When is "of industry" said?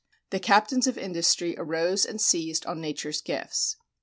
0.87-1.53